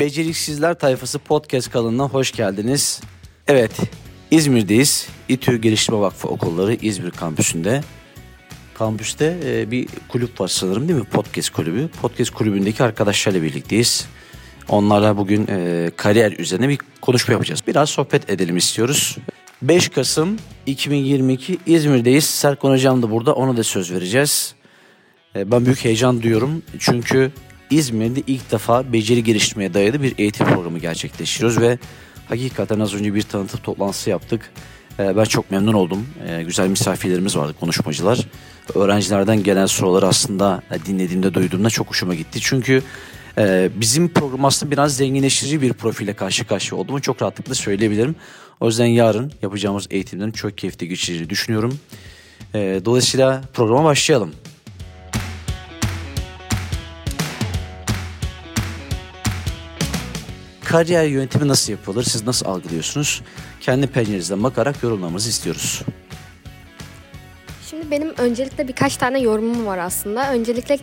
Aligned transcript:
Beceriksizler 0.00 0.78
Tayfası 0.78 1.18
podcast 1.18 1.70
kanalına 1.70 2.04
hoş 2.04 2.32
geldiniz. 2.32 3.00
Evet, 3.46 3.70
İzmir'deyiz. 4.30 5.08
İTÜ 5.28 5.56
Geliştirme 5.56 6.00
Vakfı 6.00 6.28
Okulları 6.28 6.74
İzmir 6.74 7.10
kampüsünde. 7.10 7.80
Kampüste 8.74 9.36
e, 9.44 9.70
bir 9.70 9.88
kulüp 10.08 10.40
var 10.40 10.48
sanırım 10.48 10.88
değil 10.88 10.98
mi? 10.98 11.04
Podcast 11.04 11.50
kulübü. 11.50 11.88
Podcast 12.02 12.30
kulübündeki 12.30 12.82
arkadaşlarla 12.82 13.42
birlikteyiz. 13.42 14.06
Onlarla 14.68 15.16
bugün 15.16 15.46
e, 15.50 15.90
kariyer 15.96 16.32
üzerine 16.32 16.68
bir 16.68 16.78
konuşma 17.00 17.32
yapacağız. 17.32 17.62
Biraz 17.66 17.90
sohbet 17.90 18.30
edelim 18.30 18.56
istiyoruz. 18.56 19.16
5 19.62 19.88
Kasım 19.88 20.36
2022 20.66 21.58
İzmir'deyiz. 21.66 22.24
Serkan 22.24 22.70
Hocam 22.70 23.02
da 23.02 23.10
burada. 23.10 23.34
Ona 23.34 23.56
da 23.56 23.62
söz 23.62 23.92
vereceğiz. 23.92 24.54
E, 25.36 25.50
ben 25.50 25.64
büyük 25.64 25.84
heyecan 25.84 26.22
duyuyorum. 26.22 26.62
Çünkü 26.78 27.32
İzmir'de 27.70 28.22
ilk 28.26 28.52
defa 28.52 28.92
beceri 28.92 29.24
geliştirmeye 29.24 29.74
dayalı 29.74 30.02
bir 30.02 30.14
eğitim 30.18 30.46
programı 30.46 30.78
gerçekleştiriyoruz 30.78 31.60
ve 31.60 31.78
hakikaten 32.28 32.80
az 32.80 32.94
önce 32.94 33.14
bir 33.14 33.22
tanıtım 33.22 33.60
toplantısı 33.60 34.10
yaptık. 34.10 34.50
E, 34.98 35.16
ben 35.16 35.24
çok 35.24 35.50
memnun 35.50 35.72
oldum. 35.72 36.06
E, 36.28 36.42
güzel 36.42 36.68
misafirlerimiz 36.68 37.36
vardı, 37.36 37.54
konuşmacılar. 37.60 38.18
Öğrencilerden 38.74 39.42
gelen 39.42 39.66
soruları 39.66 40.06
aslında 40.06 40.62
dinlediğimde, 40.86 41.34
duyduğumda 41.34 41.70
çok 41.70 41.90
hoşuma 41.90 42.14
gitti. 42.14 42.40
Çünkü 42.42 42.82
bizim 43.74 44.08
program 44.08 44.44
aslında 44.44 44.72
biraz 44.72 44.96
zenginleştirici 44.96 45.62
bir 45.62 45.72
profile 45.72 46.12
karşı 46.12 46.46
karşıya 46.46 46.80
olduğumu 46.80 47.00
çok 47.00 47.22
rahatlıkla 47.22 47.54
söyleyebilirim. 47.54 48.16
O 48.60 48.66
yüzden 48.66 48.86
yarın 48.86 49.32
yapacağımız 49.42 49.86
eğitimden 49.90 50.30
çok 50.30 50.58
keyifli 50.58 50.88
geçireceğini 50.88 51.30
düşünüyorum. 51.30 51.78
Dolayısıyla 52.54 53.42
programa 53.54 53.84
başlayalım. 53.84 54.32
Kariyer 60.68 61.04
yönetimi 61.04 61.48
nasıl 61.48 61.72
yapılır? 61.72 62.02
Siz 62.04 62.26
nasıl 62.26 62.46
algılıyorsunuz? 62.46 63.22
Kendi 63.60 63.86
pencerenizden 63.86 64.42
bakarak 64.42 64.82
yorumlamanızı 64.82 65.28
istiyoruz. 65.28 65.82
Şimdi 67.70 67.90
benim 67.90 68.14
öncelikle 68.18 68.68
birkaç 68.68 68.96
tane 68.96 69.20
yorumum 69.20 69.66
var 69.66 69.78
aslında. 69.78 70.32
Öncelikle 70.32 70.78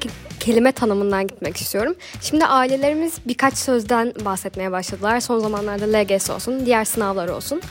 kelime 0.46 0.72
tanımından 0.72 1.28
gitmek 1.28 1.58
istiyorum. 1.58 1.96
Şimdi 2.22 2.46
ailelerimiz 2.46 3.14
birkaç 3.26 3.58
sözden 3.58 4.14
bahsetmeye 4.26 4.72
başladılar. 4.72 5.20
Son 5.20 5.40
zamanlarda 5.40 5.98
LGS 5.98 6.30
olsun, 6.30 6.66
diğer 6.66 6.86
sınavlar 6.86 7.28
olsun 7.28 7.62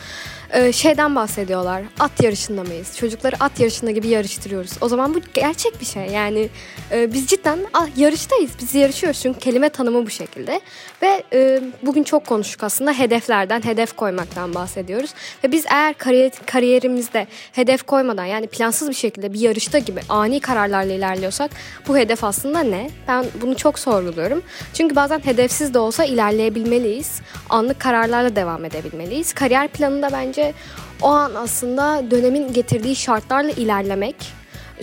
e, 0.55 0.73
şeyden 0.73 1.17
bahsediyorlar. 1.17 1.83
At 2.01 2.23
yarışında 2.23 2.63
mıyız? 2.63 2.97
Çocukları 2.97 3.37
at 3.41 3.61
yarışında 3.61 3.91
gibi 3.91 4.09
yarıştırıyoruz. 4.09 4.73
O 4.81 4.89
zaman 4.89 5.15
bu 5.15 5.21
gerçek 5.35 5.81
bir 5.81 5.87
şey. 5.87 6.07
Yani 6.07 6.49
e, 6.91 7.13
biz 7.13 7.27
cidden 7.27 7.59
ah, 7.73 7.89
yarıştayız. 7.97 8.51
Biz 8.61 8.75
yarışıyoruz 8.75 9.21
çünkü 9.21 9.39
kelime 9.39 9.69
tanımı 9.69 10.07
bu 10.07 10.11
şekilde. 10.11 10.61
Ve 11.03 11.23
e, 11.33 11.61
bugün 11.83 12.03
çok 12.03 12.27
konuştuk 12.27 12.63
aslında 12.63 12.93
hedeflerden, 12.93 13.65
hedef 13.65 13.97
koymaktan 13.97 14.55
bahsediyoruz. 14.55 15.15
Ve 15.45 15.53
biz 15.53 15.65
eğer 15.71 15.95
kariyer, 15.95 16.33
kariyerimizde 16.47 17.27
hedef 17.53 17.83
koymadan 17.83 18.25
yani 18.25 18.47
plansız 18.47 18.89
bir 18.89 18.95
şekilde 18.95 19.33
bir 19.33 19.41
yarışta 19.41 19.79
gibi 19.79 20.01
ani 20.09 20.41
kararlarla 20.41 20.93
ilerliyorsak 20.93 21.51
bu 21.89 21.97
hedef 21.97 22.25
aslında 22.25 22.59
ne? 22.71 22.91
Ben 23.09 23.25
bunu 23.43 23.57
çok 23.57 23.79
sorguluyorum. 23.79 24.43
Çünkü 24.75 24.97
bazen 24.97 25.19
hedefsiz 25.19 25.75
de 25.75 25.79
olsa 25.79 26.05
ilerleyebilmeliyiz. 26.05 27.21
Anlık 27.51 27.81
kararlarla 27.81 28.37
devam 28.37 28.65
edebilmeliyiz. 28.65 29.33
Kariyer 29.33 29.69
planında 29.69 30.09
bence 30.13 30.55
o 31.03 31.07
an 31.07 31.35
aslında 31.35 32.11
dönemin 32.11 32.53
getirdiği 32.53 32.97
şartlarla 32.97 33.51
ilerlemek. 33.51 34.17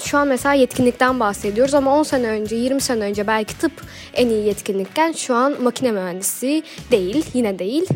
Şu 0.03 0.17
an 0.17 0.27
mesela 0.27 0.53
yetkinlikten 0.53 1.19
bahsediyoruz 1.19 1.73
ama 1.73 1.97
10 1.99 2.03
sene 2.03 2.27
önce, 2.27 2.55
20 2.55 2.81
sene 2.81 3.03
önce 3.03 3.27
belki 3.27 3.57
tıp 3.57 3.71
en 4.13 4.29
iyi 4.29 4.47
yetkinlikken 4.47 5.11
şu 5.11 5.35
an 5.35 5.61
makine 5.61 5.91
mühendisi 5.91 6.63
değil, 6.91 7.25
yine 7.33 7.59
değil. 7.59 7.87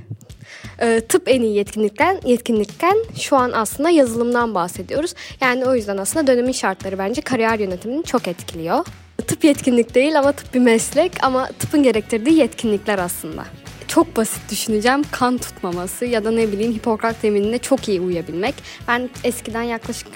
Ee, 0.82 1.02
tıp 1.10 1.24
en 1.28 1.42
iyi 1.42 1.56
yetkinlikten, 1.56 2.20
yetkinlikken 2.26 2.98
şu 3.20 3.36
an 3.36 3.52
aslında 3.52 3.90
yazılımdan 3.90 4.56
bahsediyoruz. 4.56 5.14
Yani 5.42 5.66
o 5.66 5.76
yüzden 5.76 5.98
aslında 5.98 6.28
dönemin 6.28 6.52
şartları 6.52 6.98
bence 6.98 7.22
kariyer 7.22 7.60
yönetimini 7.60 8.04
çok 8.04 8.28
etkiliyor. 8.28 8.86
Tıp 9.18 9.44
yetkinlik 9.44 9.96
değil 9.96 10.20
ama 10.20 10.32
tıp 10.32 10.54
bir 10.54 10.60
meslek 10.60 11.12
ama 11.24 11.48
tıpın 11.48 11.84
gerektirdiği 11.84 12.38
yetkinlikler 12.38 13.00
aslında 13.00 13.46
çok 13.88 14.16
basit 14.18 14.52
düşüneceğim. 14.52 15.04
Kan 15.12 15.38
tutmaması 15.38 16.06
ya 16.06 16.26
da 16.26 16.32
ne 16.32 16.52
bileyim 16.52 16.74
Hipokrat 16.74 17.24
yeminine 17.24 17.58
çok 17.58 17.90
iyi 17.90 18.02
uyabilmek. 18.02 18.56
Ben 18.88 19.10
eskiden 19.24 19.64
yaklaşık 19.64 20.08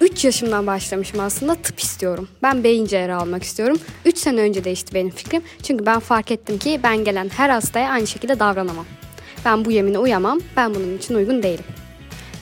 3 0.00 0.24
yaşımdan 0.24 0.66
başlamışım 0.66 1.20
aslında 1.20 1.54
tıp 1.54 1.80
istiyorum. 1.80 2.28
Ben 2.42 2.64
beyin 2.64 2.86
cerrahı 2.86 3.22
almak 3.22 3.42
istiyorum. 3.42 3.78
3 4.04 4.18
sene 4.18 4.40
önce 4.40 4.64
değişti 4.64 4.94
benim 4.94 5.10
fikrim. 5.10 5.42
Çünkü 5.62 5.86
ben 5.86 5.98
fark 5.98 6.30
ettim 6.30 6.58
ki 6.58 6.80
ben 6.82 7.04
gelen 7.04 7.28
her 7.28 7.50
hastaya 7.50 7.90
aynı 7.90 8.06
şekilde 8.06 8.38
davranamam. 8.38 8.86
Ben 9.44 9.64
bu 9.64 9.70
yemine 9.70 9.98
uyamam. 9.98 10.40
Ben 10.56 10.74
bunun 10.74 10.98
için 10.98 11.14
uygun 11.14 11.42
değilim. 11.42 11.64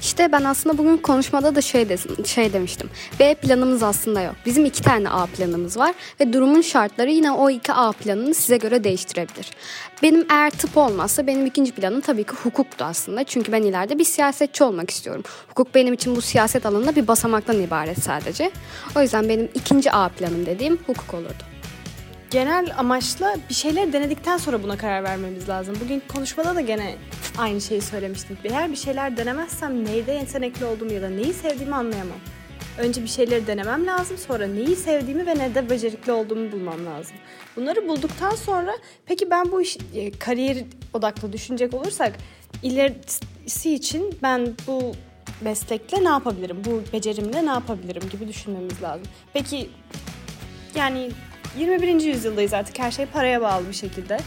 İşte 0.08 0.32
ben 0.32 0.44
aslında 0.44 0.78
bugün 0.78 0.96
konuşmada 0.96 1.54
da 1.54 1.60
şey, 1.60 1.88
de, 1.88 1.96
şey 2.26 2.52
demiştim. 2.52 2.91
B 3.20 3.34
planımız 3.34 3.82
aslında 3.82 4.20
yok. 4.20 4.34
Bizim 4.46 4.64
iki 4.64 4.82
tane 4.82 5.10
A 5.10 5.26
planımız 5.26 5.76
var 5.76 5.94
ve 6.20 6.32
durumun 6.32 6.60
şartları 6.60 7.10
yine 7.10 7.32
o 7.32 7.50
iki 7.50 7.72
A 7.72 7.92
planını 7.92 8.34
size 8.34 8.56
göre 8.56 8.84
değiştirebilir. 8.84 9.50
Benim 10.02 10.26
eğer 10.30 10.50
tıp 10.50 10.76
olmazsa 10.76 11.26
benim 11.26 11.46
ikinci 11.46 11.72
planım 11.72 12.00
tabii 12.00 12.24
ki 12.24 12.32
hukuktu 12.42 12.84
aslında. 12.84 13.24
Çünkü 13.24 13.52
ben 13.52 13.62
ileride 13.62 13.98
bir 13.98 14.04
siyasetçi 14.04 14.64
olmak 14.64 14.91
istiyorum. 14.91 15.22
Hukuk 15.48 15.74
benim 15.74 15.94
için 15.94 16.16
bu 16.16 16.20
siyaset 16.20 16.66
alanında 16.66 16.96
bir 16.96 17.08
basamaktan 17.08 17.62
ibaret 17.62 18.02
sadece. 18.02 18.50
O 18.96 19.02
yüzden 19.02 19.28
benim 19.28 19.48
ikinci 19.54 19.92
A 19.92 20.08
planım 20.08 20.46
dediğim 20.46 20.78
hukuk 20.86 21.14
olurdu 21.14 21.44
genel 22.30 22.75
amaçla 22.78 23.36
bir 23.48 23.54
şeyler 23.54 23.92
denedikten 23.92 24.36
sonra 24.36 24.62
buna 24.62 24.76
karar 24.76 25.04
vermemiz 25.04 25.48
lazım. 25.48 25.76
Bugün 25.84 26.02
konuşmada 26.14 26.54
da 26.54 26.60
gene 26.60 26.94
aynı 27.38 27.60
şeyi 27.60 27.81
söylemiştim. 27.81 28.38
Eğer 28.44 28.71
bir 28.71 28.76
şeyler 28.76 29.16
denemezsem 29.16 29.84
neyde 29.84 30.12
yetenekli 30.12 30.65
olduğumu 30.65 30.93
ya 30.93 31.03
da 31.03 31.09
neyi 31.09 31.32
sevdiğimi 31.32 31.75
anlayamam. 31.75 32.19
Önce 32.78 33.03
bir 33.03 33.09
şeyleri 33.09 33.47
denemem 33.47 33.87
lazım. 33.87 34.19
Sonra 34.19 34.47
neyi 34.47 34.76
sevdiğimi 34.76 35.26
ve 35.26 35.38
nerede 35.38 35.71
becerikli 35.71 36.12
olduğumu 36.12 36.53
bulmam 36.53 36.87
lazım. 36.87 37.16
Bunları 37.56 37.88
bulduktan 37.88 38.34
sonra 38.34 38.72
peki 39.06 39.31
ben 39.31 39.53
bu 39.53 39.62
iş 39.62 39.78
e, 39.94 40.10
kariyer 40.10 40.56
odaklı 40.94 41.32
düşünecek 41.32 41.75
olursak 41.75 42.12
ilerisi 42.62 43.75
için 43.75 44.19
ben 44.22 44.55
bu 44.66 44.93
meslekle 45.41 46.05
ne 46.05 46.09
yapabilirim? 46.09 46.56
Bu 46.65 46.82
becerimle 46.93 47.47
ne 47.47 47.50
yapabilirim 47.50 48.09
gibi 48.10 48.28
düşünmemiz 48.28 48.82
lazım. 48.82 49.06
Peki 49.32 49.70
yani 50.75 51.10
21. 51.59 52.00
yüzyıldayız 52.00 52.55
artık 52.55 52.78
her 52.78 52.91
şey 52.91 53.06
paraya 53.06 53.41
bağlı 53.43 53.69
bir 53.69 53.75
şekilde. 53.75 54.19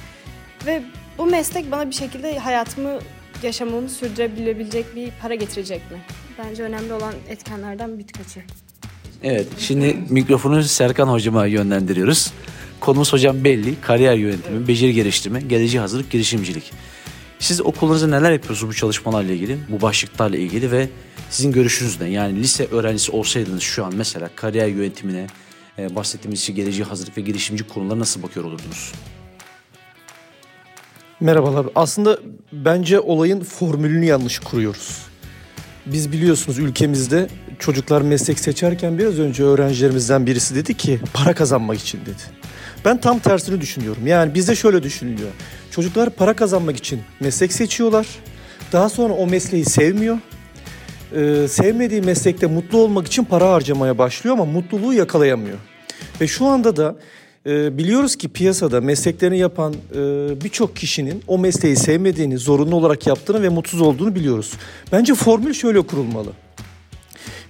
Ve 0.66 0.84
bu 1.18 1.26
meslek 1.26 1.72
bana 1.72 1.90
bir 1.90 1.96
şekilde 1.96 2.40
hayatımı, 2.40 3.00
yaşamımı 3.44 3.90
sürdürebilecek 3.90 4.96
bir 4.96 5.12
para 5.22 5.36
getirecek 5.36 5.92
mi? 5.92 5.98
Bence 6.38 6.64
önemli 6.64 6.94
olan 6.94 7.14
etkenlerden 7.30 8.00
birkaçı. 8.00 8.42
Evet, 9.24 9.48
şimdi 9.58 9.98
mikrofonu 10.10 10.64
Serkan 10.64 11.08
hocama 11.08 11.46
yönlendiriyoruz. 11.46 12.34
Konumuz 12.80 13.14
hocam 13.14 13.44
belli. 13.44 13.82
Kariyer 13.82 14.16
yönetimi, 14.16 14.58
evet. 14.58 14.68
beceri 14.68 14.94
geliştirme, 14.94 15.42
geleceğe 15.42 15.80
hazırlık, 15.80 16.12
girişimcilik. 16.12 16.72
Siz 17.40 17.62
okulunuzda 17.62 18.08
neler 18.08 18.32
yapıyorsunuz 18.32 18.70
bu 18.70 18.76
çalışmalarla 18.76 19.32
ilgili, 19.32 19.58
bu 19.70 19.82
başlıklarla 19.82 20.38
ilgili 20.38 20.72
ve 20.72 20.90
sizin 21.30 21.52
görüşünüz 21.52 22.02
ne? 22.02 22.10
Yani 22.10 22.40
lise 22.40 22.66
öğrencisi 22.66 23.12
olsaydınız 23.12 23.62
şu 23.62 23.86
an 23.86 23.94
mesela 23.96 24.30
kariyer 24.36 24.68
yönetimine, 24.68 25.28
e, 25.78 25.96
bahsettiğimiz 25.96 26.40
şey 26.40 26.56
geleceğe 26.56 26.84
hazırlık 26.84 27.18
ve 27.18 27.22
girişimci 27.22 27.68
konulara 27.68 28.00
nasıl 28.00 28.24
bakıyor 28.24 28.46
olurdunuz? 28.46 28.92
Merhabalar. 31.22 31.66
Aslında 31.76 32.18
bence 32.52 33.00
olayın 33.00 33.40
formülünü 33.40 34.06
yanlış 34.06 34.40
kuruyoruz. 34.40 34.98
Biz 35.86 36.12
biliyorsunuz 36.12 36.60
ülkemizde 36.60 37.28
çocuklar 37.60 38.02
meslek 38.02 38.40
seçerken 38.40 38.98
biraz 38.98 39.20
önce 39.20 39.44
öğrencilerimizden 39.44 40.26
birisi 40.26 40.56
dedi 40.56 40.74
ki 40.74 41.00
para 41.14 41.34
kazanmak 41.34 41.80
için 41.80 42.02
dedi. 42.02 42.22
Ben 42.86 43.02
tam 43.02 43.20
tersini 43.20 43.62
düşünüyorum. 43.62 44.08
Yani 44.08 44.34
bizde 44.34 44.56
şöyle 44.56 44.84
düşünülüyor. 44.84 45.30
Çocuklar 45.72 46.10
para 46.10 46.34
kazanmak 46.34 46.78
için 46.78 47.02
meslek 47.20 47.54
seçiyorlar. 47.54 48.08
Daha 48.72 48.90
sonra 48.90 49.14
o 49.14 49.28
mesleği 49.28 49.66
sevmiyor. 49.66 50.18
Ee, 51.16 51.48
sevmediği 51.48 52.02
meslekte 52.02 52.48
mutlu 52.48 52.78
olmak 52.78 53.08
için 53.08 53.24
para 53.24 53.52
harcamaya 53.52 53.98
başlıyor 53.98 54.36
ama 54.36 54.46
mutluluğu 54.46 54.94
yakalayamıyor. 54.94 55.58
Ve 56.22 56.28
şu 56.28 56.46
anda 56.46 56.76
da 56.76 56.96
e, 57.46 57.78
biliyoruz 57.78 58.16
ki 58.16 58.30
piyasada 58.30 58.82
mesleklerini 58.82 59.38
yapan 59.38 59.74
e, 59.74 59.98
birçok 60.44 60.76
kişinin 60.76 61.24
o 61.28 61.38
mesleği 61.38 61.76
sevmediğini, 61.76 62.38
zorunlu 62.38 62.76
olarak 62.76 63.08
yaptığını 63.08 63.44
ve 63.44 63.50
mutsuz 63.50 63.82
olduğunu 63.82 64.16
biliyoruz. 64.16 64.54
Bence 64.92 65.16
formül 65.16 65.54
şöyle 65.54 65.82
kurulmalı. 65.82 66.30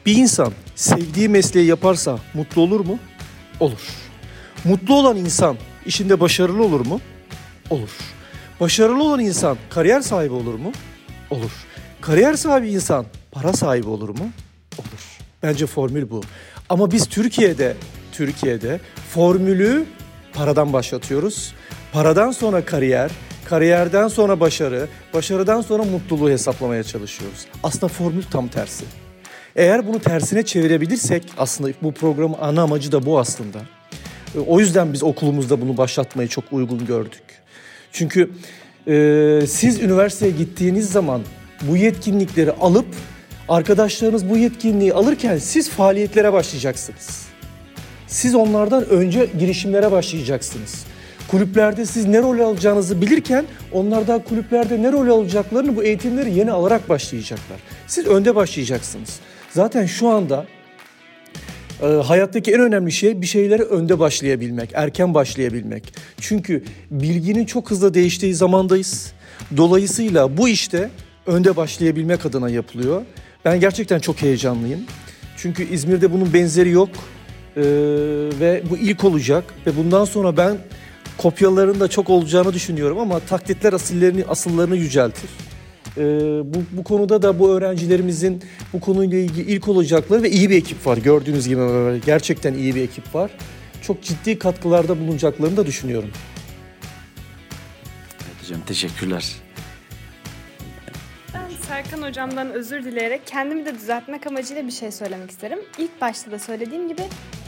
Bir 0.05 0.15
insan 0.15 0.53
sevdiği 0.75 1.29
mesleği 1.29 1.67
yaparsa 1.67 2.19
mutlu 2.33 2.61
olur 2.61 2.79
mu? 2.79 2.99
Olur. 3.59 3.89
Mutlu 4.63 4.95
olan 4.95 5.17
insan 5.17 5.57
işinde 5.85 6.19
başarılı 6.19 6.63
olur 6.63 6.85
mu? 6.85 7.01
Olur. 7.69 7.89
Başarılı 8.59 9.03
olan 9.03 9.19
insan 9.19 9.57
kariyer 9.69 10.01
sahibi 10.01 10.33
olur 10.33 10.53
mu? 10.53 10.71
Olur. 11.29 11.51
Kariyer 12.01 12.33
sahibi 12.33 12.69
insan 12.69 13.05
para 13.31 13.53
sahibi 13.53 13.87
olur 13.87 14.09
mu? 14.09 14.29
Olur. 14.77 15.19
Bence 15.43 15.65
formül 15.65 16.09
bu. 16.09 16.21
Ama 16.69 16.91
biz 16.91 17.07
Türkiye'de 17.07 17.75
Türkiye'de 18.21 18.79
formülü 19.09 19.85
paradan 20.33 20.73
başlatıyoruz. 20.73 21.53
Paradan 21.93 22.31
sonra 22.31 22.65
kariyer, 22.65 23.11
Kariyerden 23.45 24.07
sonra 24.07 24.39
başarı, 24.39 24.87
başarıdan 25.13 25.61
sonra 25.61 25.83
mutluluğu 25.83 26.29
hesaplamaya 26.29 26.83
çalışıyoruz. 26.83 27.45
Aslında 27.63 27.87
formül 27.87 28.23
tam 28.23 28.47
tersi. 28.47 28.85
Eğer 29.55 29.87
bunu 29.87 29.99
tersine 29.99 30.43
çevirebilirsek 30.45 31.23
aslında 31.37 31.69
bu 31.81 31.91
programın 31.93 32.35
ana 32.41 32.61
amacı 32.61 32.91
da 32.91 33.05
bu 33.05 33.19
aslında. 33.19 33.57
E, 34.35 34.39
o 34.39 34.59
yüzden 34.59 34.93
biz 34.93 35.03
okulumuzda 35.03 35.61
bunu 35.61 35.77
başlatmayı 35.77 36.29
çok 36.29 36.43
uygun 36.51 36.85
gördük. 36.85 37.23
Çünkü 37.91 38.31
e, 38.87 39.47
siz 39.47 39.79
üniversiteye 39.79 40.31
gittiğiniz 40.31 40.91
zaman 40.91 41.21
bu 41.61 41.77
yetkinlikleri 41.77 42.51
alıp 42.51 42.87
arkadaşlarınız 43.49 44.29
bu 44.29 44.37
yetkinliği 44.37 44.93
alırken 44.93 45.37
siz 45.37 45.69
faaliyetlere 45.69 46.33
başlayacaksınız. 46.33 47.30
Siz 48.11 48.35
onlardan 48.35 48.89
önce 48.89 49.29
girişimlere 49.39 49.91
başlayacaksınız. 49.91 50.85
Kulüplerde 51.27 51.85
siz 51.85 52.05
ne 52.05 52.21
rol 52.21 52.39
alacağınızı 52.39 53.01
bilirken 53.01 53.45
onlar 53.71 54.07
da 54.07 54.23
kulüplerde 54.23 54.81
ne 54.81 54.91
rol 54.91 55.07
alacaklarını 55.07 55.75
bu 55.75 55.83
eğitimleri 55.83 56.33
yeni 56.33 56.51
alarak 56.51 56.89
başlayacaklar. 56.89 57.59
Siz 57.87 58.07
önde 58.07 58.35
başlayacaksınız. 58.35 59.19
Zaten 59.51 59.85
şu 59.85 60.07
anda 60.07 60.45
e, 61.81 61.85
hayattaki 61.85 62.51
en 62.51 62.59
önemli 62.59 62.91
şey 62.91 63.21
bir 63.21 63.27
şeyleri 63.27 63.63
önde 63.63 63.99
başlayabilmek, 63.99 64.69
erken 64.73 65.13
başlayabilmek. 65.13 65.93
Çünkü 66.19 66.63
bilginin 66.91 67.45
çok 67.45 67.71
hızlı 67.71 67.93
değiştiği 67.93 68.35
zamandayız. 68.35 69.13
Dolayısıyla 69.57 70.37
bu 70.37 70.49
işte 70.49 70.89
önde 71.25 71.55
başlayabilmek 71.55 72.25
adına 72.25 72.49
yapılıyor. 72.49 73.01
Ben 73.45 73.59
gerçekten 73.59 73.99
çok 73.99 74.21
heyecanlıyım. 74.21 74.79
Çünkü 75.37 75.73
İzmir'de 75.73 76.11
bunun 76.13 76.33
benzeri 76.33 76.69
yok. 76.69 76.89
Ee, 77.57 77.61
ve 78.39 78.63
bu 78.69 78.77
ilk 78.77 79.03
olacak 79.03 79.43
ve 79.67 79.77
bundan 79.77 80.05
sonra 80.05 80.37
ben 80.37 80.57
kopyaların 81.17 81.79
da 81.79 81.87
çok 81.87 82.09
olacağını 82.09 82.53
düşünüyorum 82.53 82.99
ama 82.99 83.19
taklitler 83.19 83.73
asillerini 83.73 84.25
asıllarını 84.25 84.75
yüceltir. 84.75 85.29
Ee, 85.97 86.01
bu, 86.43 86.63
bu 86.71 86.83
konuda 86.83 87.21
da 87.21 87.39
bu 87.39 87.49
öğrencilerimizin 87.49 88.43
bu 88.73 88.79
konuyla 88.79 89.17
ilgili 89.17 89.51
ilk 89.51 89.67
olacakları 89.67 90.23
ve 90.23 90.29
iyi 90.29 90.49
bir 90.49 90.57
ekip 90.57 90.87
var. 90.87 90.97
Gördüğünüz 90.97 91.47
gibi 91.47 91.61
gerçekten 92.05 92.53
iyi 92.53 92.75
bir 92.75 92.81
ekip 92.81 93.15
var. 93.15 93.31
Çok 93.81 94.03
ciddi 94.03 94.39
katkılarda 94.39 94.99
bulunacaklarını 94.99 95.57
da 95.57 95.65
düşünüyorum. 95.65 96.09
Evet 98.25 98.43
hocam 98.43 98.61
teşekkürler. 98.61 99.31
Ben 101.33 101.49
Serkan 101.67 102.01
hocamdan 102.09 102.51
özür 102.51 102.83
dileyerek 102.83 103.21
kendimi 103.27 103.65
de 103.65 103.75
düzeltmek 103.75 104.27
amacıyla 104.27 104.67
bir 104.67 104.71
şey 104.71 104.91
söylemek 104.91 105.31
isterim. 105.31 105.59
İlk 105.77 106.01
başta 106.01 106.31
da 106.31 106.39
söylediğim 106.39 106.87
gibi 106.87 107.01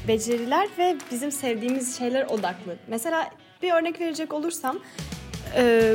beceriler 0.07 0.67
ve 0.77 0.97
bizim 1.11 1.31
sevdiğimiz 1.31 1.97
şeyler 1.97 2.25
odaklı. 2.25 2.75
Mesela 2.88 3.29
bir 3.61 3.73
örnek 3.73 4.01
verecek 4.01 4.33
olursam 4.33 4.79
e, 5.55 5.94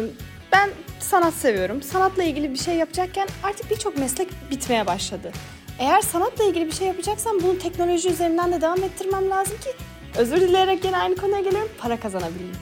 ben 0.53 0.71
sanat 1.01 1.35
seviyorum. 1.35 1.83
Sanatla 1.83 2.23
ilgili 2.23 2.53
bir 2.53 2.59
şey 2.59 2.75
yapacakken 2.75 3.29
artık 3.43 3.71
birçok 3.71 3.99
meslek 3.99 4.29
bitmeye 4.51 4.87
başladı. 4.87 5.33
Eğer 5.79 6.01
sanatla 6.01 6.45
ilgili 6.45 6.67
bir 6.67 6.73
şey 6.73 6.87
yapacaksam 6.87 7.37
bunu 7.43 7.59
teknoloji 7.59 8.11
üzerinden 8.11 8.53
de 8.53 8.61
devam 8.61 8.83
ettirmem 8.83 9.31
lazım 9.31 9.57
ki 9.57 9.71
özür 10.19 10.41
dileyerek 10.41 10.85
yine 10.85 10.97
aynı 10.97 11.17
konuya 11.17 11.41
geliyorum 11.41 11.71
para 11.79 12.01
kazanabileyim. 12.01 12.57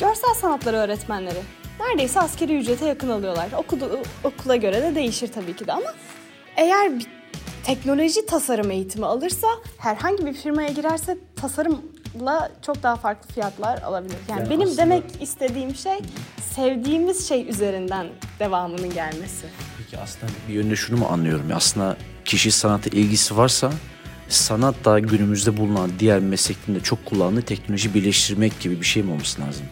Görsel 0.00 0.34
sanatları 0.34 0.76
öğretmenleri 0.76 1.38
neredeyse 1.80 2.20
askeri 2.20 2.58
ücrete 2.58 2.86
yakın 2.86 3.08
alıyorlar. 3.08 3.48
Okudu, 3.56 4.02
okula 4.24 4.56
göre 4.56 4.82
de 4.82 4.94
değişir 4.94 5.30
tabii 5.34 5.56
ki 5.56 5.66
de 5.66 5.72
ama 5.72 5.94
eğer 6.56 6.98
bir 6.98 7.06
teknoloji 7.64 8.26
tasarım 8.26 8.70
eğitimi 8.70 9.06
alırsa 9.06 9.46
herhangi 9.78 10.26
bir 10.26 10.34
firmaya 10.34 10.68
girerse 10.68 11.18
tasarımla 11.36 12.50
çok 12.66 12.82
daha 12.82 12.96
farklı 12.96 13.28
fiyatlar 13.34 13.82
alabilir. 13.82 14.16
Yani, 14.28 14.40
Yani 14.40 14.50
benim 14.50 14.62
aslında- 14.68 14.82
demek 14.82 15.04
istediğim 15.20 15.74
şey 15.74 15.98
sevdiğimiz 16.54 17.28
şey 17.28 17.48
üzerinden 17.48 18.06
devamının 18.40 18.94
gelmesi. 18.94 19.46
Peki 19.78 19.98
aslında 19.98 20.32
bir 20.48 20.54
yönde 20.54 20.76
şunu 20.76 20.96
mu 20.98 21.06
anlıyorum? 21.10 21.46
Aslında 21.54 21.96
kişi 22.24 22.50
sanata 22.50 22.90
ilgisi 22.90 23.36
varsa 23.36 23.72
sanat 24.28 24.84
da 24.84 24.98
günümüzde 24.98 25.56
bulunan 25.56 25.90
diğer 25.98 26.20
mesleklerinde 26.20 26.82
çok 26.82 27.06
kullandığı 27.06 27.42
teknoloji 27.42 27.94
birleştirmek 27.94 28.60
gibi 28.60 28.80
bir 28.80 28.86
şey 28.86 29.02
mi 29.02 29.10
olması 29.12 29.40
lazım? 29.40 29.66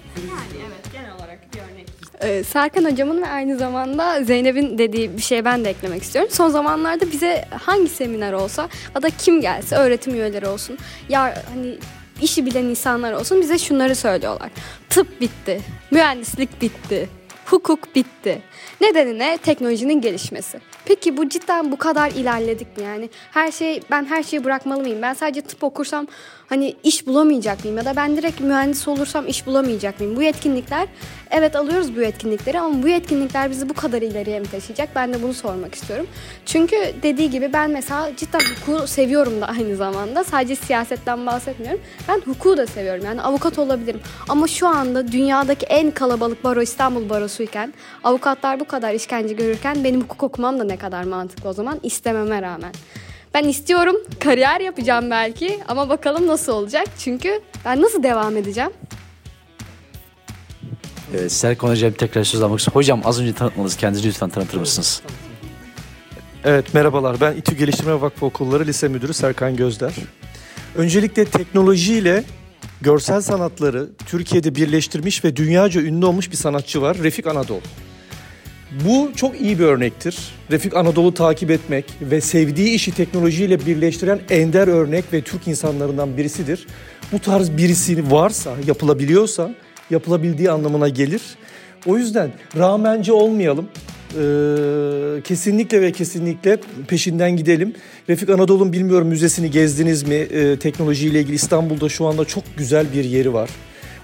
Ee, 2.22 2.44
Serkan 2.44 2.84
hocamın 2.84 3.22
ve 3.22 3.28
aynı 3.28 3.56
zamanda 3.56 4.24
Zeynep'in 4.24 4.78
dediği 4.78 5.16
bir 5.16 5.22
şey 5.22 5.44
ben 5.44 5.64
de 5.64 5.70
eklemek 5.70 6.02
istiyorum. 6.02 6.30
Son 6.34 6.48
zamanlarda 6.48 7.10
bize 7.10 7.44
hangi 7.50 7.88
seminer 7.88 8.32
olsa 8.32 8.68
ya 8.94 9.02
da 9.02 9.10
kim 9.10 9.40
gelse 9.40 9.76
öğretim 9.76 10.14
üyeleri 10.14 10.46
olsun 10.46 10.78
ya 11.08 11.34
hani 11.54 11.78
işi 12.22 12.46
bilen 12.46 12.64
insanlar 12.64 13.12
olsun 13.12 13.40
bize 13.40 13.58
şunları 13.58 13.94
söylüyorlar. 13.94 14.50
Tıp 14.90 15.20
bitti, 15.20 15.60
mühendislik 15.90 16.62
bitti, 16.62 17.08
hukuk 17.46 17.94
bitti. 17.94 18.42
Nedeni 18.80 19.18
ne? 19.18 19.38
Teknolojinin 19.38 20.00
gelişmesi. 20.00 20.60
Peki 20.84 21.16
bu 21.16 21.28
cidden 21.28 21.72
bu 21.72 21.76
kadar 21.76 22.10
ilerledik 22.10 22.76
mi 22.76 22.84
yani? 22.84 23.10
Her 23.30 23.52
şey 23.52 23.80
ben 23.90 24.04
her 24.04 24.22
şeyi 24.22 24.44
bırakmalı 24.44 24.80
mıyım? 24.80 25.02
Ben 25.02 25.14
sadece 25.14 25.40
tıp 25.40 25.64
okursam 25.64 26.06
hani 26.48 26.76
iş 26.82 27.06
bulamayacak 27.06 27.64
mıyım 27.64 27.78
ya 27.78 27.84
da 27.84 27.96
ben 27.96 28.16
direkt 28.16 28.40
mühendis 28.40 28.88
olursam 28.88 29.28
iş 29.28 29.46
bulamayacak 29.46 30.00
mıyım? 30.00 30.16
Bu 30.16 30.22
yetkinlikler 30.22 30.88
evet 31.30 31.56
alıyoruz 31.56 31.96
bu 31.96 32.00
yetkinlikleri 32.00 32.60
ama 32.60 32.82
bu 32.82 32.88
yetkinlikler 32.88 33.50
bizi 33.50 33.68
bu 33.68 33.74
kadar 33.74 34.02
ileriye 34.02 34.40
mi 34.40 34.46
taşıyacak? 34.46 34.88
Ben 34.94 35.12
de 35.12 35.22
bunu 35.22 35.34
sormak 35.34 35.74
istiyorum. 35.74 36.06
Çünkü 36.46 36.76
dediği 37.02 37.30
gibi 37.30 37.52
ben 37.52 37.70
mesela 37.70 38.16
cidden 38.16 38.40
hukuku 38.40 38.86
seviyorum 38.86 39.40
da 39.40 39.46
aynı 39.46 39.76
zamanda. 39.76 40.24
Sadece 40.24 40.56
siyasetten 40.56 41.26
bahsetmiyorum. 41.26 41.80
Ben 42.08 42.20
hukuku 42.20 42.56
da 42.56 42.66
seviyorum. 42.66 43.04
Yani 43.04 43.22
avukat 43.22 43.58
olabilirim. 43.58 44.00
Ama 44.28 44.48
şu 44.48 44.66
anda 44.66 45.12
dünyadaki 45.12 45.66
en 45.66 45.90
kalabalık 45.90 46.44
baro 46.44 46.62
İstanbul 46.62 47.08
Barosu'yken 47.08 47.74
avukatlar 48.04 48.60
bu 48.60 48.64
kadar 48.64 48.94
işkence 48.94 49.34
görürken 49.34 49.84
benim 49.84 50.00
hukuk 50.02 50.22
okumam 50.22 50.58
da 50.58 50.64
ne 50.64 50.76
kadar 50.76 51.04
mantıklı 51.04 51.48
o 51.48 51.52
zaman 51.52 51.80
istememe 51.82 52.42
rağmen. 52.42 52.72
Ben 53.34 53.44
istiyorum, 53.44 53.96
kariyer 54.20 54.60
yapacağım 54.60 55.10
belki 55.10 55.58
ama 55.68 55.88
bakalım 55.88 56.26
nasıl 56.26 56.52
olacak. 56.52 56.86
Çünkü 56.98 57.40
ben 57.64 57.82
nasıl 57.82 58.02
devam 58.02 58.36
edeceğim? 58.36 58.70
Evet, 61.14 61.32
Serkan 61.32 61.68
Hocam 61.68 61.92
tekrar 61.92 62.24
söz 62.24 62.42
almak 62.42 62.58
istiyorum. 62.58 62.78
Hocam 62.78 63.00
az 63.04 63.20
önce 63.20 63.34
tanıtmanız 63.34 63.76
kendinizi 63.76 64.08
lütfen 64.08 64.28
tanıtır 64.28 64.58
mısınız? 64.58 65.02
Evet 66.44 66.74
merhabalar 66.74 67.20
ben 67.20 67.36
İTÜ 67.36 67.56
Geliştirme 67.56 68.00
Vakfı 68.00 68.26
Okulları 68.26 68.66
Lise 68.66 68.88
Müdürü 68.88 69.14
Serkan 69.14 69.56
Gözder. 69.56 69.92
Öncelikle 70.76 71.24
teknolojiyle 71.24 72.24
görsel 72.80 73.20
sanatları 73.20 73.88
Türkiye'de 74.06 74.54
birleştirmiş 74.54 75.24
ve 75.24 75.36
dünyaca 75.36 75.80
ünlü 75.80 76.06
olmuş 76.06 76.30
bir 76.30 76.36
sanatçı 76.36 76.82
var 76.82 76.98
Refik 76.98 77.26
Anadolu. 77.26 77.60
Bu 78.84 79.12
çok 79.16 79.40
iyi 79.40 79.58
bir 79.58 79.64
örnektir. 79.64 80.18
Refik 80.50 80.76
Anadolu 80.76 81.14
takip 81.14 81.50
etmek 81.50 81.84
ve 82.00 82.20
sevdiği 82.20 82.74
işi 82.74 82.94
teknolojiyle 82.94 83.66
birleştiren 83.66 84.20
ender 84.30 84.68
örnek 84.68 85.04
ve 85.12 85.22
Türk 85.22 85.48
insanlarından 85.48 86.16
birisidir. 86.16 86.66
Bu 87.12 87.18
tarz 87.18 87.56
birisi 87.56 88.10
varsa, 88.10 88.54
yapılabiliyorsa 88.66 89.54
yapılabildiği 89.90 90.50
anlamına 90.50 90.88
gelir. 90.88 91.22
O 91.86 91.98
yüzden 91.98 92.32
rağmenci 92.58 93.12
olmayalım. 93.12 93.68
Ee, 94.12 95.22
kesinlikle 95.24 95.80
ve 95.80 95.92
kesinlikle 95.92 96.58
peşinden 96.88 97.36
gidelim. 97.36 97.74
Refik 98.08 98.30
Anadolu'nun 98.30 98.72
bilmiyorum 98.72 99.08
müzesini 99.08 99.50
gezdiniz 99.50 100.02
mi? 100.02 100.14
Ee, 100.14 100.58
teknolojiyle 100.58 101.20
ilgili 101.20 101.34
İstanbul'da 101.34 101.88
şu 101.88 102.06
anda 102.06 102.24
çok 102.24 102.44
güzel 102.56 102.86
bir 102.94 103.04
yeri 103.04 103.32
var. 103.32 103.50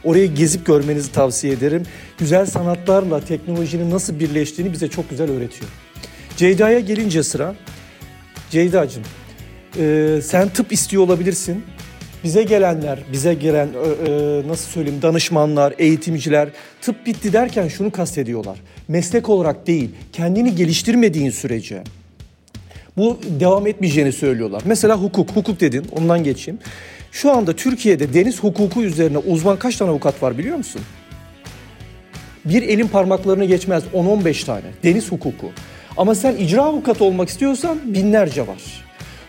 Orayı 0.04 0.34
gezip 0.34 0.66
görmenizi 0.66 1.12
tavsiye 1.12 1.52
ederim. 1.52 1.82
Güzel 2.18 2.46
sanatlarla 2.46 3.20
teknolojinin 3.20 3.90
nasıl 3.90 4.20
birleştiğini 4.20 4.72
bize 4.72 4.88
çok 4.88 5.10
güzel 5.10 5.30
öğretiyor. 5.30 5.70
Ceyda'ya 6.36 6.80
gelince 6.80 7.22
sıra. 7.22 7.54
Ceyda'cığım 8.50 9.02
e, 9.78 10.18
sen 10.22 10.48
tıp 10.48 10.72
istiyor 10.72 11.02
olabilirsin. 11.02 11.64
Bize 12.24 12.42
gelenler, 12.42 12.98
bize 13.12 13.34
gelen 13.34 13.68
e, 13.68 14.10
e, 14.10 14.48
nasıl 14.48 14.70
söyleyeyim 14.70 15.02
danışmanlar, 15.02 15.74
eğitimciler 15.78 16.48
tıp 16.80 17.06
bitti 17.06 17.32
derken 17.32 17.68
şunu 17.68 17.90
kastediyorlar. 17.90 18.58
Meslek 18.88 19.28
olarak 19.28 19.66
değil, 19.66 19.90
kendini 20.12 20.54
geliştirmediğin 20.54 21.30
sürece 21.30 21.82
bu 22.96 23.18
devam 23.40 23.66
etmeyeceğini 23.66 24.12
söylüyorlar. 24.12 24.62
Mesela 24.64 25.02
hukuk, 25.02 25.30
hukuk 25.30 25.60
dedin 25.60 25.86
ondan 25.92 26.24
geçeyim. 26.24 26.60
Şu 27.12 27.32
anda 27.32 27.56
Türkiye'de 27.56 28.14
deniz 28.14 28.42
hukuku 28.42 28.82
üzerine 28.82 29.18
uzman 29.18 29.58
kaç 29.58 29.76
tane 29.76 29.90
avukat 29.90 30.22
var 30.22 30.38
biliyor 30.38 30.56
musun? 30.56 30.80
Bir 32.44 32.62
elin 32.62 32.88
parmaklarını 32.88 33.44
geçmez 33.44 33.82
10-15 33.94 34.44
tane 34.44 34.66
deniz 34.84 35.12
hukuku. 35.12 35.50
Ama 35.96 36.14
sen 36.14 36.36
icra 36.36 36.62
avukatı 36.62 37.04
olmak 37.04 37.28
istiyorsan 37.28 37.78
binlerce 37.84 38.46
var. 38.46 38.84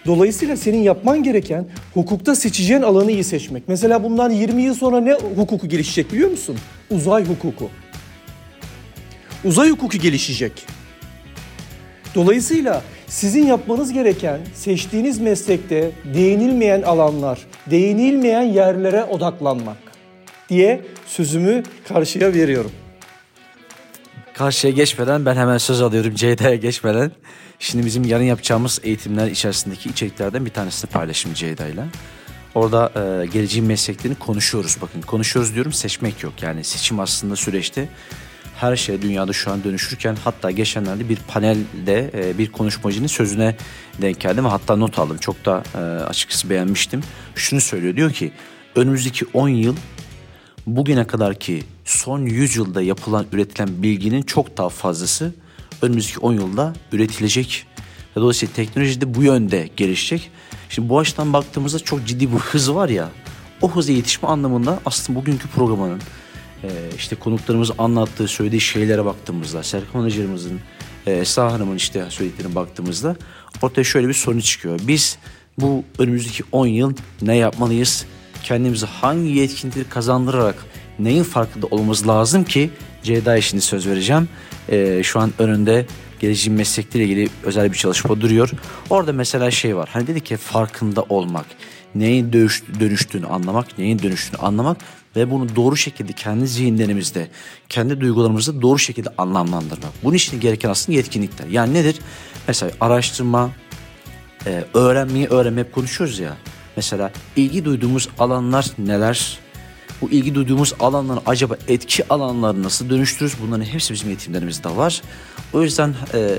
Dolayısıyla 0.05 0.57
senin 0.57 0.83
yapman 0.83 1.23
gereken 1.23 1.65
hukukta 1.93 2.35
seçeceğin 2.35 2.81
alanı 2.81 3.11
iyi 3.11 3.23
seçmek. 3.23 3.63
Mesela 3.67 4.03
bundan 4.03 4.29
20 4.29 4.61
yıl 4.61 4.73
sonra 4.73 4.99
ne 5.01 5.13
hukuku 5.13 5.67
gelişecek 5.67 6.11
biliyor 6.11 6.31
musun? 6.31 6.57
Uzay 6.91 7.25
hukuku. 7.25 7.69
Uzay 9.45 9.69
hukuku 9.69 9.97
gelişecek. 9.97 10.65
Dolayısıyla 12.15 12.83
sizin 13.07 13.45
yapmanız 13.45 13.93
gereken 13.93 14.39
seçtiğiniz 14.55 15.19
meslekte 15.19 15.91
değinilmeyen 16.13 16.81
alanlar, 16.81 17.39
değinilmeyen 17.71 18.41
yerlere 18.41 19.03
odaklanmak 19.03 19.77
diye 20.49 20.81
sözümü 21.07 21.63
karşıya 21.87 22.33
veriyorum. 22.33 22.71
karşıya 24.33 24.73
geçmeden 24.73 25.25
ben 25.25 25.35
hemen 25.35 25.57
söz 25.57 25.81
alıyorum 25.81 26.15
Ceyda'ya 26.15 26.55
geçmeden. 26.55 27.11
Şimdi 27.59 27.85
bizim 27.85 28.03
yarın 28.03 28.23
yapacağımız 28.23 28.79
eğitimler 28.83 29.27
içerisindeki 29.27 29.89
içeriklerden 29.89 30.45
bir 30.45 30.51
tanesini 30.51 30.91
paylaşayım 30.91 31.35
Ceyda'yla. 31.35 31.85
Orada 32.55 32.91
e, 32.95 33.25
geleceğin 33.25 33.67
mesleklerini 33.67 34.19
konuşuyoruz. 34.19 34.77
Bakın 34.81 35.01
konuşuyoruz 35.01 35.55
diyorum 35.55 35.73
seçmek 35.73 36.23
yok. 36.23 36.33
Yani 36.41 36.63
seçim 36.63 36.99
aslında 36.99 37.35
süreçte 37.35 37.89
her 38.61 38.75
şey 38.75 39.01
dünyada 39.01 39.33
şu 39.33 39.51
an 39.51 39.63
dönüşürken 39.63 40.17
hatta 40.23 40.51
geçenlerde 40.51 41.09
bir 41.09 41.17
panelde 41.27 42.11
e, 42.13 42.37
bir 42.37 42.51
konuşmacının 42.51 43.07
sözüne 43.07 43.55
denk 44.01 44.19
geldim 44.19 44.45
ve 44.45 44.49
hatta 44.49 44.75
not 44.75 44.99
aldım. 44.99 45.17
Çok 45.17 45.45
da 45.45 45.63
e, 45.75 45.79
açıkçası 46.03 46.49
beğenmiştim. 46.49 47.01
Şunu 47.35 47.61
söylüyor 47.61 47.95
diyor 47.95 48.11
ki 48.11 48.31
önümüzdeki 48.75 49.25
10 49.33 49.49
yıl 49.49 49.75
bugüne 50.67 51.07
kadar 51.07 51.39
ki 51.39 51.63
son 51.85 52.19
100 52.19 52.55
yılda 52.55 52.81
yapılan 52.81 53.25
üretilen 53.31 53.83
bilginin 53.83 54.21
çok 54.21 54.57
daha 54.57 54.69
fazlası 54.69 55.33
önümüzdeki 55.81 56.19
10 56.19 56.33
yılda 56.33 56.73
üretilecek. 56.91 57.65
Dolayısıyla 58.15 58.53
teknoloji 58.53 59.01
de 59.01 59.13
bu 59.13 59.23
yönde 59.23 59.69
gelişecek. 59.77 60.31
Şimdi 60.69 60.89
bu 60.89 60.99
açıdan 60.99 61.33
baktığımızda 61.33 61.79
çok 61.79 62.05
ciddi 62.05 62.31
bir 62.31 62.37
hız 62.37 62.73
var 62.73 62.89
ya. 62.89 63.09
O 63.61 63.71
hıza 63.71 63.91
yetişme 63.91 64.29
anlamında 64.29 64.79
aslında 64.85 65.19
bugünkü 65.19 65.47
programının 65.47 66.01
e, 66.63 66.69
işte 66.97 67.15
konuklarımız 67.15 67.71
anlattığı, 67.77 68.27
söylediği 68.27 68.61
şeylere 68.61 69.05
baktığımızda, 69.05 69.63
Serkan 69.63 70.03
Hocamızın, 70.03 70.59
e, 71.07 71.11
Esra 71.11 71.53
Hanım'ın 71.53 71.75
işte 71.75 72.05
söylediklerine 72.09 72.55
baktığımızda 72.55 73.15
ortaya 73.61 73.83
şöyle 73.83 74.07
bir 74.07 74.13
sonuç 74.13 74.45
çıkıyor. 74.45 74.79
Biz 74.87 75.17
bu 75.57 75.83
önümüzdeki 75.97 76.43
10 76.51 76.67
yıl 76.67 76.93
ne 77.21 77.35
yapmalıyız? 77.35 78.05
Kendimizi 78.43 78.85
hangi 78.85 79.29
yetkinlikleri 79.29 79.89
kazandırarak 79.89 80.65
neyin 80.99 81.23
farkında 81.23 81.67
olmamız 81.71 82.07
lazım 82.07 82.43
ki 82.43 82.69
Ceyda'ya 83.03 83.41
şimdi 83.41 83.61
söz 83.61 83.87
vereceğim. 83.87 84.29
E, 84.69 85.03
şu 85.03 85.19
an 85.19 85.33
önünde 85.39 85.85
geleceğin 86.19 86.57
meslekleriyle 86.57 87.11
ilgili 87.11 87.29
özel 87.43 87.71
bir 87.71 87.77
çalışma 87.77 88.21
duruyor. 88.21 88.49
Orada 88.89 89.13
mesela 89.13 89.51
şey 89.51 89.75
var. 89.75 89.89
Hani 89.93 90.07
dedik 90.07 90.25
ki 90.25 90.37
farkında 90.37 91.03
olmak, 91.09 91.45
neyin 91.95 92.33
dönüştüğünü 92.79 93.25
anlamak, 93.25 93.77
neyin 93.77 93.99
dönüştüğünü 93.99 94.41
anlamak 94.41 94.77
ve 95.15 95.31
bunu 95.31 95.55
doğru 95.55 95.77
şekilde 95.77 96.13
kendi 96.13 96.47
zihinlerimizde, 96.47 97.27
kendi 97.69 98.01
duygularımızda 98.01 98.61
doğru 98.61 98.79
şekilde 98.79 99.09
anlamlandırmak. 99.17 99.91
Bunun 100.03 100.15
için 100.15 100.39
gereken 100.39 100.69
aslında 100.69 100.97
yetkinlikler. 100.97 101.47
Yani 101.47 101.73
nedir? 101.73 101.99
Mesela 102.47 102.71
araştırma, 102.81 103.51
e, 104.45 104.63
öğrenmeyi 104.73 105.27
öğrenme 105.27 105.61
hep 105.61 105.73
konuşuyoruz 105.73 106.19
ya. 106.19 106.37
Mesela 106.75 107.11
ilgi 107.35 107.65
duyduğumuz 107.65 108.09
alanlar 108.19 108.65
neler? 108.77 109.39
Bu 110.01 110.09
ilgi 110.09 110.35
duyduğumuz 110.35 110.73
alanların 110.79 111.21
acaba 111.25 111.57
etki 111.67 112.13
alanları 112.13 112.63
nasıl 112.63 112.89
dönüştürürüz? 112.89 113.35
Bunların 113.41 113.65
hepsi 113.65 113.93
bizim 113.93 114.09
eğitimlerimizde 114.09 114.69
var. 114.69 115.01
O 115.53 115.61
yüzden 115.61 115.95
e, 116.13 116.35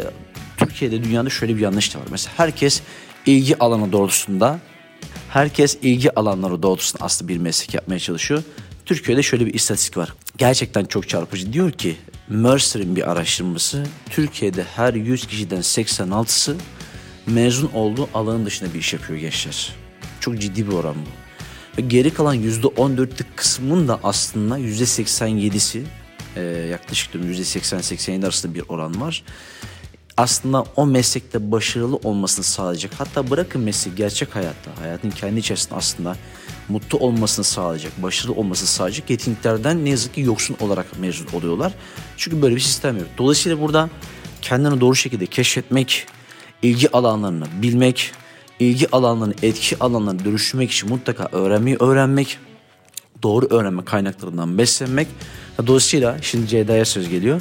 Türkiye'de 0.56 1.04
dünyada 1.04 1.30
şöyle 1.30 1.56
bir 1.56 1.60
yanlış 1.60 1.94
da 1.94 1.98
var. 1.98 2.06
Mesela 2.10 2.32
herkes 2.36 2.82
ilgi 3.26 3.58
alanı 3.58 3.92
doğrultusunda 3.92 4.58
herkes 5.28 5.78
ilgi 5.82 6.14
alanları 6.14 6.62
doğrultusunda 6.62 7.04
aslında 7.04 7.28
bir 7.28 7.38
meslek 7.38 7.74
yapmaya 7.74 7.98
çalışıyor. 7.98 8.42
Türkiye'de 8.86 9.22
şöyle 9.22 9.46
bir 9.46 9.54
istatistik 9.54 9.96
var. 9.96 10.14
Gerçekten 10.38 10.84
çok 10.84 11.08
çarpıcı. 11.08 11.52
Diyor 11.52 11.70
ki 11.70 11.96
Mercer'in 12.28 12.96
bir 12.96 13.10
araştırması 13.10 13.86
Türkiye'de 14.10 14.64
her 14.76 14.94
100 14.94 15.26
kişiden 15.26 15.60
86'sı 15.60 16.56
mezun 17.26 17.70
olduğu 17.74 18.08
alanın 18.14 18.46
dışında 18.46 18.74
bir 18.74 18.78
iş 18.78 18.92
yapıyor 18.92 19.18
gençler. 19.18 19.74
Çok 20.20 20.38
ciddi 20.38 20.68
bir 20.68 20.72
oran 20.72 20.94
bu. 20.94 21.20
Ve 21.78 21.86
geri 21.86 22.14
kalan 22.14 22.36
%14'lük 22.36 23.24
kısmın 23.36 23.88
da 23.88 24.00
aslında 24.02 24.58
%87'si 24.58 25.82
e, 26.36 26.40
yaklaşık 26.42 27.14
%80-87 27.14 28.24
arasında 28.24 28.54
bir 28.54 28.62
oran 28.68 29.00
var. 29.00 29.24
Aslında 30.16 30.64
o 30.76 30.86
meslekte 30.86 31.52
başarılı 31.52 31.96
olmasını 31.96 32.44
sağlayacak. 32.44 32.92
Hatta 32.98 33.30
bırakın 33.30 33.62
mesleği 33.62 33.96
gerçek 33.96 34.36
hayatta, 34.36 34.70
hayatın 34.80 35.10
kendi 35.10 35.40
içerisinde 35.40 35.74
aslında 35.74 36.16
mutlu 36.68 36.98
olmasını 36.98 37.44
sağlayacak, 37.44 38.02
başarılı 38.02 38.34
olmasını 38.34 38.68
sağlayacak 38.68 39.10
yeteneklerden 39.10 39.84
ne 39.84 39.90
yazık 39.90 40.14
ki 40.14 40.20
yoksun 40.20 40.56
olarak 40.60 40.98
mezun 40.98 41.26
oluyorlar. 41.32 41.72
Çünkü 42.16 42.42
böyle 42.42 42.54
bir 42.54 42.60
sistem 42.60 42.98
yok. 42.98 43.06
Dolayısıyla 43.18 43.60
burada 43.60 43.90
kendini 44.42 44.80
doğru 44.80 44.96
şekilde 44.96 45.26
keşfetmek, 45.26 46.06
ilgi 46.62 46.96
alanlarını 46.96 47.46
bilmek, 47.62 48.12
ilgi 48.60 48.90
alanlarını, 48.90 49.34
etki 49.42 49.78
alanlarını 49.78 50.24
dönüştürmek 50.24 50.70
için 50.70 50.88
mutlaka 50.88 51.28
öğrenmeyi 51.32 51.76
öğrenmek, 51.80 52.38
doğru 53.22 53.46
öğrenme 53.50 53.84
kaynaklarından 53.84 54.58
beslenmek. 54.58 55.08
Dolayısıyla 55.66 56.16
şimdi 56.22 56.48
Ceyda'ya 56.48 56.84
söz 56.84 57.08
geliyor. 57.08 57.40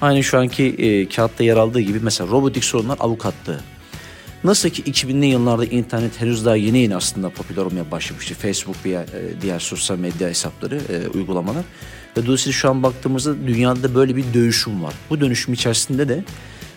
Aynı 0.00 0.24
şu 0.24 0.38
anki 0.38 0.64
e, 0.64 1.08
kağıtta 1.08 1.44
yer 1.44 1.56
aldığı 1.56 1.80
gibi 1.80 2.00
mesela 2.02 2.30
robotik 2.30 2.64
sorunlar 2.64 2.96
avukatlığı. 3.00 3.60
Nasıl 4.44 4.68
ki 4.68 4.82
2000'li 4.82 5.26
yıllarda 5.26 5.64
internet 5.64 6.20
henüz 6.20 6.44
daha 6.44 6.56
yeni 6.56 6.78
yeni 6.78 6.96
aslında 6.96 7.30
popüler 7.30 7.62
olmaya 7.62 7.90
başlamıştı. 7.90 8.34
Facebook 8.34 8.76
ve 8.84 8.90
e, 8.90 9.06
diğer 9.42 9.58
sosyal 9.58 9.98
medya 9.98 10.28
hesapları, 10.28 10.76
e, 10.76 11.08
uygulamalar. 11.08 11.64
Ve 12.16 12.26
dolayısıyla 12.26 12.52
şu 12.52 12.70
an 12.70 12.82
baktığımızda 12.82 13.46
dünyada 13.46 13.94
böyle 13.94 14.16
bir 14.16 14.24
dönüşüm 14.34 14.82
var. 14.84 14.94
Bu 15.10 15.20
dönüşüm 15.20 15.54
içerisinde 15.54 16.08
de 16.08 16.24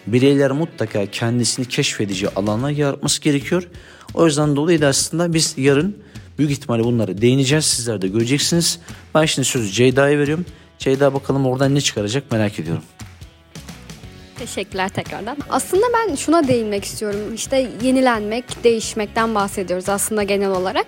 bireyler 0.07 0.51
mutlaka 0.51 1.05
kendisini 1.05 1.65
keşfedici 1.65 2.29
alanlar 2.29 2.69
yaratması 2.69 3.21
gerekiyor. 3.21 3.67
O 4.13 4.25
yüzden 4.25 4.55
dolayı 4.55 4.81
da 4.81 4.87
aslında 4.87 5.33
biz 5.33 5.53
yarın 5.57 5.97
büyük 6.37 6.51
ihtimalle 6.51 6.83
bunları 6.83 7.21
değineceğiz. 7.21 7.65
Sizler 7.65 8.01
de 8.01 8.07
göreceksiniz. 8.07 8.79
Ben 9.15 9.25
şimdi 9.25 9.47
sözü 9.47 9.71
Ceyda'ya 9.71 10.19
veriyorum. 10.19 10.45
Ceyda 10.79 11.13
bakalım 11.13 11.45
oradan 11.45 11.75
ne 11.75 11.81
çıkaracak 11.81 12.31
merak 12.31 12.59
ediyorum. 12.59 12.83
Teşekkürler 14.41 14.89
tekrardan. 14.89 15.37
Aslında 15.49 15.85
ben 15.93 16.15
şuna 16.15 16.47
değinmek 16.47 16.85
istiyorum. 16.85 17.33
İşte 17.35 17.67
yenilenmek, 17.83 18.63
değişmekten 18.63 19.35
bahsediyoruz 19.35 19.89
aslında 19.89 20.23
genel 20.23 20.49
olarak. 20.49 20.87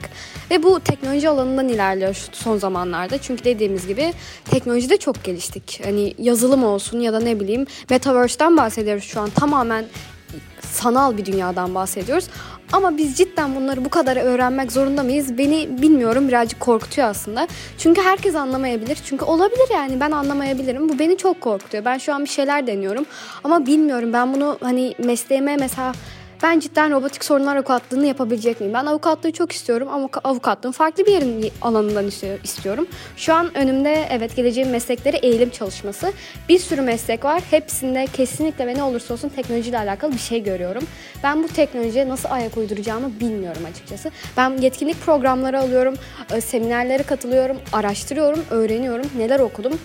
Ve 0.52 0.64
bu 0.64 0.80
teknoloji 0.80 1.30
alanından 1.30 1.70
ilerliyor 1.70 2.16
son 2.32 2.58
zamanlarda. 2.58 3.18
Çünkü 3.18 3.44
dediğimiz 3.44 3.88
gibi 3.88 4.14
teknolojide 4.46 4.98
çok 4.98 5.24
geliştik. 5.24 5.82
Hani 5.84 6.14
yazılım 6.18 6.64
olsun 6.64 7.00
ya 7.00 7.14
da 7.14 7.20
ne 7.20 7.40
bileyim 7.40 7.66
metaverse'den 7.90 8.58
bahsediyoruz 8.58 9.04
şu 9.04 9.22
an. 9.22 9.30
Tamamen 9.30 9.86
sanal 10.62 11.18
bir 11.18 11.26
dünyadan 11.26 11.76
bahsediyoruz. 11.76 12.28
Ama 12.72 12.98
biz 12.98 13.18
cidden 13.18 13.56
bunları 13.56 13.86
bu 13.86 13.90
kadar 13.90 14.18
öğrenmek 14.18 14.72
zorunda 14.72 15.04
mıyız? 15.04 15.38
Beni 15.38 15.82
bilmiyorum 15.82 16.28
birazcık 16.28 16.60
korkutuyor 16.60 17.08
aslında. 17.08 17.48
Çünkü 17.78 18.02
herkes 18.02 18.36
anlamayabilir. 18.36 19.00
Çünkü 19.06 19.26
olabilir 19.26 19.70
yani 19.74 20.00
ben 20.00 20.12
anlamayabilirim. 20.12 20.90
Bu 20.90 21.00
beni 21.00 21.18
çok 21.18 21.42
korkutuyor. 21.42 21.86
Ben 21.86 21.98
şu 21.98 22.14
an 22.14 22.24
bir 22.24 22.30
şeyler 22.30 22.68
deniyorum 22.68 23.06
ama 23.44 23.66
bilmiyorum. 23.66 24.14
Ben 24.14 24.34
bunu 24.34 24.58
hani 24.62 24.96
mesleğime 25.04 25.58
mesela 25.58 25.94
ben 26.44 26.60
cidden 26.60 26.92
robotik 26.92 27.26
sorunlar 27.26 27.56
avukatlığını 27.56 28.06
yapabilecek 28.06 28.60
miyim? 28.60 28.74
Ben 28.74 28.86
avukatlığı 28.86 29.32
çok 29.32 29.52
istiyorum 29.52 29.88
ama 29.92 30.10
avukatlığın 30.24 30.72
farklı 30.72 31.06
bir 31.06 31.12
yerin 31.12 31.52
alanından 31.62 32.08
istiyorum. 32.44 32.88
Şu 33.18 33.34
an 33.34 33.58
önümde 33.58 34.08
evet 34.10 34.36
geleceğin 34.36 34.70
meslekleri 34.70 35.16
eğilim 35.16 35.50
çalışması. 35.50 36.14
Bir 36.50 36.60
sürü 36.60 36.82
meslek 36.82 37.26
var. 37.26 37.42
Hepsinde 37.52 38.08
kesinlikle 38.14 38.68
ve 38.68 38.76
ne 38.76 38.84
olursa 38.84 39.14
olsun 39.14 39.30
teknolojiyle 39.30 39.78
alakalı 39.78 40.12
bir 40.12 40.18
şey 40.18 40.44
görüyorum. 40.44 40.84
Ben 41.24 41.44
bu 41.44 41.48
teknolojiye 41.48 42.10
nasıl 42.10 42.30
ayak 42.32 42.58
uyduracağımı 42.58 43.20
bilmiyorum 43.20 43.62
açıkçası. 43.72 44.12
Ben 44.38 44.58
yetkinlik 44.58 45.02
programları 45.02 45.60
alıyorum, 45.60 45.96
e, 46.34 46.42
seminerlere 46.42 47.04
katılıyorum, 47.04 47.58
araştırıyorum, 47.74 48.40
öğreniyorum, 48.52 49.06
neler 49.18 49.40
okudum 49.40 49.80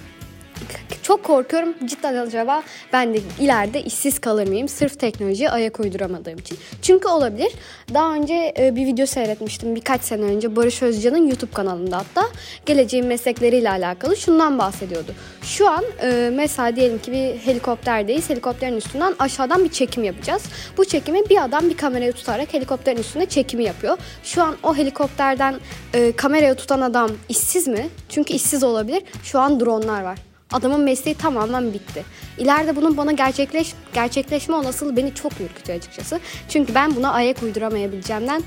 çok 1.08 1.24
korkuyorum 1.24 1.74
cidden 1.84 2.16
acaba 2.16 2.62
ben 2.92 3.14
de 3.14 3.18
ileride 3.40 3.82
işsiz 3.82 4.18
kalır 4.18 4.48
mıyım 4.48 4.68
sırf 4.68 5.00
teknolojiye 5.00 5.50
ayak 5.50 5.80
uyduramadığım 5.80 6.38
için. 6.38 6.58
Çünkü 6.82 7.08
olabilir. 7.08 7.52
Daha 7.94 8.14
önce 8.14 8.54
e, 8.58 8.76
bir 8.76 8.86
video 8.86 9.06
seyretmiştim 9.06 9.74
birkaç 9.74 10.02
sene 10.02 10.22
önce 10.22 10.56
Barış 10.56 10.82
Özcan'ın 10.82 11.26
YouTube 11.26 11.50
kanalında 11.50 11.96
hatta 11.96 12.28
geleceğin 12.66 13.06
meslekleriyle 13.06 13.70
alakalı 13.70 14.16
şundan 14.16 14.58
bahsediyordu. 14.58 15.12
Şu 15.42 15.68
an 15.68 15.84
e, 16.02 16.30
mesela 16.34 16.76
diyelim 16.76 16.98
ki 16.98 17.12
bir 17.12 17.46
helikopterdeyiz. 17.46 18.30
Helikopterin 18.30 18.76
üstünden 18.76 19.14
aşağıdan 19.18 19.64
bir 19.64 19.70
çekim 19.70 20.04
yapacağız. 20.04 20.42
Bu 20.76 20.84
çekimi 20.84 21.28
bir 21.30 21.44
adam 21.44 21.70
bir 21.70 21.76
kamerayı 21.76 22.12
tutarak 22.12 22.54
helikopterin 22.54 22.98
üstünde 22.98 23.26
çekimi 23.26 23.64
yapıyor. 23.64 23.98
Şu 24.22 24.42
an 24.42 24.56
o 24.62 24.76
helikopterden 24.76 25.54
e, 25.94 26.12
kameraya 26.12 26.54
tutan 26.54 26.80
adam 26.80 27.10
işsiz 27.28 27.68
mi? 27.68 27.88
Çünkü 28.08 28.32
işsiz 28.32 28.64
olabilir. 28.64 29.02
Şu 29.22 29.40
an 29.40 29.60
dronlar 29.60 30.02
var. 30.02 30.27
Adamın 30.52 30.80
mesleği 30.80 31.16
tamamen 31.16 31.72
bitti. 31.74 32.04
İleride 32.38 32.76
bunun 32.76 32.96
bana 32.96 33.12
gerçekleş 33.12 33.74
gerçekleşme 33.94 34.54
olasılığı 34.54 34.96
beni 34.96 35.14
çok 35.14 35.32
ürkütüyor 35.40 35.78
açıkçası. 35.78 36.20
Çünkü 36.48 36.74
ben 36.74 36.96
buna 36.96 37.12
ayak 37.12 37.42
uyduramayabileceğimden 37.42 38.42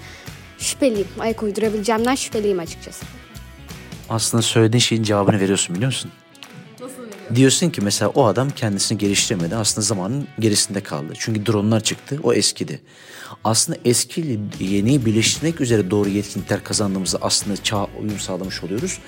şüpheliyim. 0.58 1.08
Ayak 1.20 1.43
uydurabileceğimden 1.43 2.15
şüpheliyim 2.15 2.60
açıkçası. 2.60 3.05
Aslında 4.10 4.41
söylediğin 4.41 4.79
şeyin 4.81 5.03
cevabını 5.03 5.39
veriyorsun 5.39 5.75
biliyor 5.75 5.91
musun? 5.91 6.12
Nasıl 6.81 6.93
veriyorsun? 7.01 7.36
Diyorsun 7.36 7.70
ki 7.70 7.81
mesela 7.81 8.10
o 8.10 8.25
adam 8.25 8.50
kendisini 8.50 8.98
geliştirmedi. 8.98 9.55
Aslında 9.55 9.86
zamanın 9.86 10.27
gerisinde 10.39 10.81
kaldı. 10.84 11.13
Çünkü 11.17 11.46
dronlar 11.46 11.79
çıktı. 11.79 12.20
O 12.24 12.34
eskidi. 12.34 12.81
Aslında 13.43 13.79
eskiyle 13.86 14.39
yeni 14.60 15.05
birleştirmek 15.05 15.62
üzere 15.62 15.91
doğru 15.91 16.10
yetkinlikler 16.10 16.63
kazandığımızda 16.63 17.17
aslında 17.22 17.63
çağ 17.63 17.88
uyum 18.00 18.20
sağlamış 18.20 18.63
oluyoruz. 18.63 19.00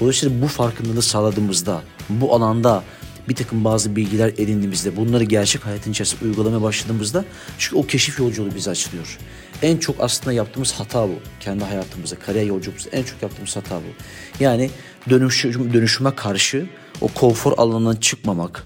Dolayısıyla 0.00 0.42
bu 0.42 0.48
farkındalığı 0.48 1.02
sağladığımızda 1.02 1.82
bu 2.08 2.34
alanda 2.34 2.82
bir 3.28 3.34
takım 3.34 3.64
bazı 3.64 3.96
bilgiler 3.96 4.28
edindiğimizde 4.28 4.96
bunları 4.96 5.24
gerçek 5.24 5.66
hayatın 5.66 5.90
içerisinde 5.90 6.24
uygulamaya 6.24 6.62
başladığımızda 6.62 7.24
çünkü 7.58 7.76
o 7.76 7.86
keşif 7.86 8.18
yolculuğu 8.18 8.54
bizi 8.54 8.70
açılıyor. 8.70 9.18
En 9.62 9.76
çok 9.76 9.96
aslında 10.00 10.32
yaptığımız 10.32 10.72
hata 10.72 11.08
bu. 11.08 11.14
Kendi 11.40 11.64
hayatımızda, 11.64 12.18
kariyer 12.18 12.46
yolculuğumuzda 12.46 12.90
en 12.90 13.02
çok 13.02 13.22
yaptığımız 13.22 13.56
hata 13.56 13.76
bu. 13.76 14.04
Yani 14.44 14.70
dönüşüm, 15.10 15.74
dönüşüme 15.74 16.14
karşı 16.14 16.66
o 17.00 17.08
konfor 17.08 17.52
alanından 17.58 17.96
çıkmamak, 17.96 18.64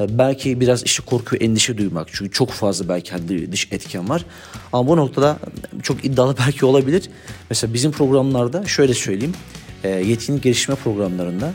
e, 0.00 0.18
belki 0.18 0.60
biraz 0.60 0.82
işte 0.82 1.02
korku 1.06 1.36
ve 1.36 1.44
endişe 1.44 1.78
duymak. 1.78 2.08
Çünkü 2.12 2.30
çok 2.30 2.50
fazla 2.50 2.88
belki 2.88 3.52
dış 3.52 3.68
etken 3.72 4.08
var. 4.08 4.24
Ama 4.72 4.88
bu 4.88 4.96
noktada 4.96 5.38
çok 5.82 6.04
iddialı 6.04 6.36
belki 6.46 6.66
olabilir. 6.66 7.10
Mesela 7.50 7.74
bizim 7.74 7.92
programlarda 7.92 8.66
şöyle 8.66 8.94
söyleyeyim. 8.94 9.34
E, 9.84 9.88
yetkinlik 9.88 10.42
geliştirme 10.42 10.76
programlarında 10.84 11.52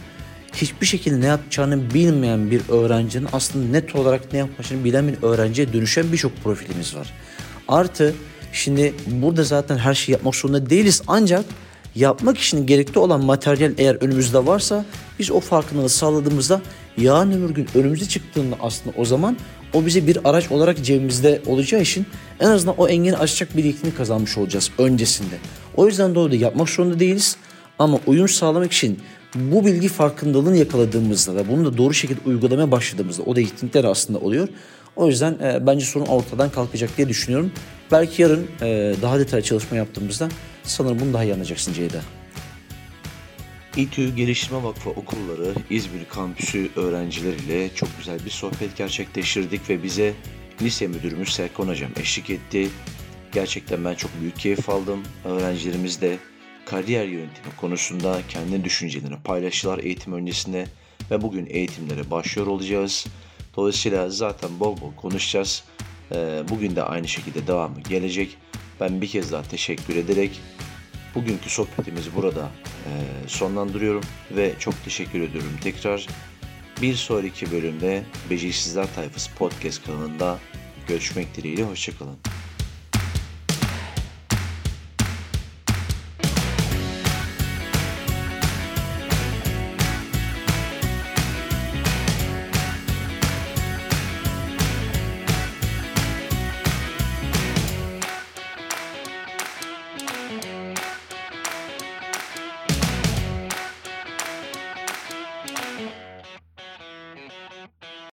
hiçbir 0.53 0.86
şekilde 0.86 1.22
ne 1.22 1.25
yapacağını 1.25 1.94
bilmeyen 1.94 2.51
bir 2.51 2.62
öğrencinin 2.70 3.27
aslında 3.34 3.72
net 3.72 3.96
olarak 3.96 4.34
ne 4.34 4.39
yapacağını 4.39 4.84
bilen 4.84 5.08
bir 5.08 5.24
öğrenciye 5.24 5.74
dönüşen 5.74 6.12
birçok 6.12 6.44
profilimiz 6.44 6.96
var. 6.96 7.13
Artı 7.67 8.13
şimdi 8.53 8.94
burada 9.08 9.44
zaten 9.44 9.77
her 9.77 9.94
şeyi 9.94 10.13
yapmak 10.13 10.36
zorunda 10.36 10.70
değiliz 10.70 11.01
ancak 11.08 11.46
yapmak 11.96 12.38
için 12.38 12.65
gerekli 12.65 13.00
olan 13.00 13.25
materyal 13.25 13.72
eğer 13.77 13.96
önümüzde 13.96 14.46
varsa 14.46 14.86
biz 15.20 15.32
o 15.32 15.39
farkındalığı 15.39 15.89
sağladığımızda 15.89 16.62
yarın 16.98 17.32
öbür 17.32 17.55
gün 17.55 17.67
önümüze 17.75 18.05
çıktığında 18.05 18.55
aslında 18.62 18.96
o 18.98 19.05
zaman 19.05 19.38
o 19.74 19.86
bize 19.86 20.08
bir 20.08 20.29
araç 20.29 20.51
olarak 20.51 20.84
cebimizde 20.84 21.41
olacağı 21.46 21.82
için 21.82 22.05
en 22.39 22.48
azından 22.48 22.75
o 22.77 22.88
engeni 22.88 23.17
aşacak 23.17 23.58
bir 23.58 23.63
yetkinlik 23.63 23.98
kazanmış 23.98 24.38
olacağız 24.38 24.72
öncesinde. 24.77 25.36
O 25.75 25.88
yüzden 25.88 26.15
doğru 26.15 26.36
yapmak 26.36 26.70
zorunda 26.70 27.00
değiliz 27.00 27.38
ama 27.79 28.00
uyum 28.08 28.27
sağlamak 28.27 28.72
için 28.74 29.00
bu 29.36 29.65
bilgi 29.65 29.88
farkındalığını 29.88 30.58
yakaladığımızda 30.58 31.36
ve 31.36 31.50
bunu 31.50 31.65
da 31.65 31.77
doğru 31.77 31.94
şekilde 31.94 32.20
uygulamaya 32.25 32.72
başladığımızda 32.72 33.24
o 33.24 33.36
da 33.36 33.39
yetkinlikler 33.39 33.84
aslında 33.84 34.20
oluyor. 34.20 34.48
O 34.96 35.08
yüzden 35.08 35.34
e, 35.34 35.67
bence 35.67 35.86
sorun 35.86 36.05
ortadan 36.05 36.50
kalkacak 36.50 36.98
diye 36.98 37.10
düşünüyorum. 37.10 37.51
Belki 37.91 38.22
yarın 38.22 38.48
e, 38.62 38.96
daha 39.01 39.20
detaylı 39.20 39.44
çalışma 39.44 39.77
yaptığımızda 39.77 40.29
sanırım 40.63 41.00
bunu 41.00 41.13
daha 41.13 41.24
iyi 41.24 41.34
anlayacaksın 41.34 41.74
Ceyda. 41.74 42.01
İTÜ 43.77 44.15
Geliştirme 44.15 44.63
Vakfı 44.63 44.89
Okulları 44.89 45.53
İzmir 45.70 46.05
Kampüsü 46.10 46.70
öğrencileriyle 46.75 47.70
çok 47.75 47.89
güzel 47.98 48.20
bir 48.25 48.29
sohbet 48.29 48.77
gerçekleştirdik 48.77 49.70
ve 49.70 49.84
bize 49.84 50.13
lise 50.62 50.88
müdürümüz 50.88 51.29
Serkan 51.29 51.67
Hocam 51.67 51.91
eşlik 52.01 52.29
etti. 52.29 52.70
Gerçekten 53.32 53.86
ben 53.86 53.96
çok 53.96 54.12
büyük 54.22 54.39
keyif 54.39 54.70
aldım. 54.70 55.03
Öğrencilerimiz 55.25 56.01
de 56.01 56.17
kariyer 56.65 57.05
yönetimi 57.05 57.55
konusunda 57.57 58.22
kendi 58.29 58.63
düşüncelerini 58.63 59.19
paylaştılar 59.24 59.79
eğitim 59.79 60.13
öncesinde 60.13 60.67
ve 61.12 61.22
bugün 61.22 61.45
eğitimlere 61.50 62.12
başlıyor 62.12 62.48
olacağız. 62.48 63.05
Dolayısıyla 63.55 64.10
zaten 64.10 64.60
bol 64.60 64.81
bol 64.81 64.95
konuşacağız. 64.95 65.63
Ee, 66.12 66.43
bugün 66.50 66.75
de 66.75 66.84
aynı 66.84 67.07
şekilde 67.07 67.48
devamı 67.48 67.81
gelecek. 67.81 68.38
Ben 68.79 69.01
bir 69.01 69.07
kez 69.07 69.31
daha 69.31 69.43
teşekkür 69.43 69.95
ederek 69.95 70.41
bugünkü 71.15 71.50
sohbetimizi 71.50 72.15
burada 72.15 72.50
e, 72.86 72.91
sonlandırıyorum 73.27 74.04
ve 74.32 74.54
çok 74.60 74.84
teşekkür 74.84 75.21
ediyorum 75.21 75.51
tekrar. 75.63 76.08
Bir 76.82 76.95
sonraki 76.95 77.51
bölümde 77.51 78.04
Beceriksizler 78.30 78.95
Tayfası 78.95 79.36
Podcast 79.36 79.86
kanalında 79.86 80.39
görüşmek 80.88 81.36
dileğiyle. 81.36 81.63
Hoşçakalın. 81.63 82.35